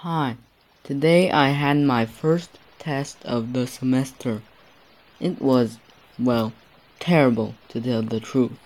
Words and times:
Hi, 0.00 0.36
today 0.84 1.30
I 1.30 1.48
had 1.48 1.78
my 1.78 2.04
first 2.04 2.50
test 2.78 3.16
of 3.24 3.54
the 3.54 3.66
semester. 3.66 4.42
It 5.20 5.40
was, 5.40 5.78
well, 6.18 6.52
terrible 7.00 7.54
to 7.70 7.80
tell 7.80 8.02
the 8.02 8.20
truth. 8.20 8.58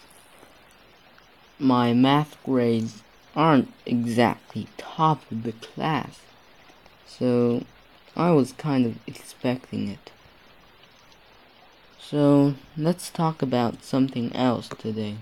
My 1.56 1.92
math 1.92 2.36
grades 2.42 3.04
aren't 3.36 3.72
exactly 3.86 4.66
top 4.76 5.22
of 5.30 5.44
the 5.44 5.52
class, 5.52 6.18
so 7.06 7.62
I 8.16 8.32
was 8.32 8.50
kind 8.50 8.84
of 8.84 8.98
expecting 9.06 9.86
it. 9.86 10.10
So 12.00 12.56
let's 12.76 13.08
talk 13.08 13.40
about 13.40 13.84
something 13.84 14.34
else 14.34 14.68
today. 14.68 15.14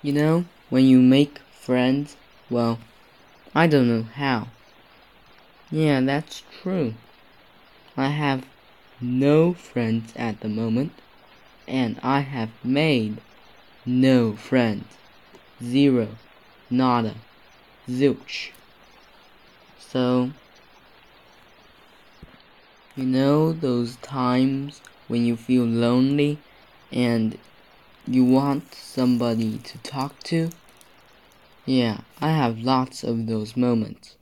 You 0.00 0.12
know, 0.12 0.44
when 0.70 0.84
you 0.84 1.00
make 1.00 1.40
friends, 1.60 2.14
well, 2.48 2.78
I 3.54 3.66
don't 3.66 3.86
know 3.86 4.04
how. 4.14 4.46
Yeah, 5.70 6.00
that's 6.00 6.42
true. 6.62 6.94
I 7.96 8.08
have 8.08 8.46
no 9.00 9.52
friends 9.52 10.14
at 10.16 10.40
the 10.40 10.48
moment, 10.48 10.92
and 11.68 12.00
I 12.02 12.20
have 12.20 12.48
made 12.64 13.20
no 13.84 14.34
friends. 14.36 14.96
Zero, 15.62 16.08
nada, 16.70 17.14
zilch. 17.88 18.52
So, 19.78 20.30
you 22.96 23.04
know 23.04 23.52
those 23.52 23.96
times 23.96 24.80
when 25.08 25.26
you 25.26 25.36
feel 25.36 25.64
lonely 25.64 26.38
and 26.90 27.36
you 28.06 28.24
want 28.24 28.74
somebody 28.74 29.58
to 29.58 29.78
talk 29.78 30.22
to? 30.24 30.48
Yeah, 31.64 32.00
I 32.20 32.30
have 32.30 32.58
lots 32.58 33.04
of 33.04 33.26
those 33.26 33.56
moments. 33.56 34.16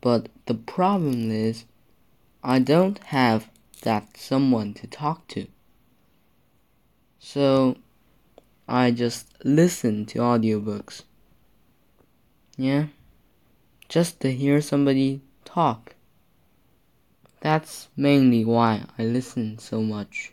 But 0.00 0.28
the 0.46 0.54
problem 0.54 1.30
is, 1.30 1.64
I 2.42 2.60
don't 2.60 2.98
have 3.04 3.50
that 3.82 4.16
someone 4.16 4.74
to 4.74 4.86
talk 4.86 5.26
to. 5.28 5.48
So, 7.18 7.76
I 8.68 8.92
just 8.92 9.26
listen 9.44 10.06
to 10.06 10.20
audiobooks. 10.20 11.02
Yeah, 12.56 12.86
just 13.88 14.20
to 14.20 14.32
hear 14.32 14.60
somebody 14.60 15.20
talk. 15.44 15.96
That's 17.40 17.88
mainly 17.96 18.44
why 18.44 18.84
I 18.98 19.04
listen 19.04 19.58
so 19.58 19.82
much. 19.82 20.32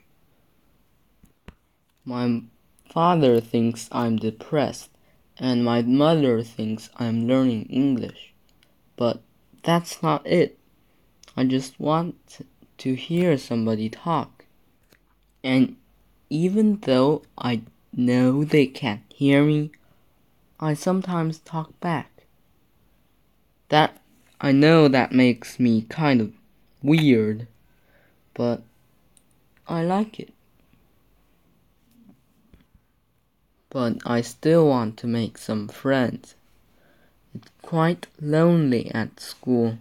My 2.04 2.44
father 2.92 3.40
thinks 3.40 3.90
I'm 3.92 4.18
depressed 4.18 4.90
and 5.38 5.64
my 5.64 5.82
mother 5.82 6.42
thinks 6.44 6.90
I'm 6.98 7.28
learning 7.28 7.66
English. 7.66 8.34
But 8.96 9.22
that's 9.64 10.02
not 10.02 10.26
it. 10.26 10.58
I 11.36 11.44
just 11.44 11.80
want 11.80 12.40
to 12.78 12.96
hear 12.96 13.38
somebody 13.38 13.90
talk. 13.90 14.46
And 15.44 15.76
even 16.30 16.80
though 16.82 17.24
I 17.38 17.62
know 17.94 18.44
they 18.44 18.68
can't 18.68 19.04
hear 19.14 19.44
me, 19.44 19.72
I 20.60 20.74
sometimes 20.74 21.40
talk 21.40 21.78
back. 21.80 22.24
That 23.70 24.00
I 24.40 24.52
know 24.52 24.88
that 24.88 25.12
makes 25.12 25.60
me 25.60 25.82
kind 25.90 26.22
of 26.22 26.32
weird, 26.82 27.48
but 28.34 28.62
I 29.68 29.84
like 29.84 30.20
it. 30.20 30.35
But 33.76 33.98
I 34.06 34.22
still 34.22 34.70
want 34.70 34.96
to 35.00 35.06
make 35.06 35.38
some 35.38 35.68
friends. 35.68 36.36
It's 37.34 37.52
quite 37.62 38.08
lonely 38.22 38.90
at 38.92 39.20
school. 39.20 39.80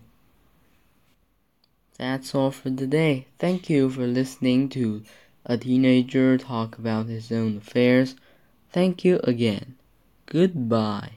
That's 1.97 2.35
all 2.35 2.51
for 2.51 2.71
today. 2.71 3.27
Thank 3.39 3.71
you 3.71 3.89
for 3.89 4.05
listening 4.09 4.69
to 4.71 5.05
a 5.47 5.57
teenager 5.57 6.37
talk 6.37 6.77
about 6.77 7.07
his 7.07 7.31
own 7.31 7.59
affairs. 7.59 8.17
Thank 8.73 9.05
you 9.05 9.21
again. 9.23 9.77
Goodbye. 10.27 11.13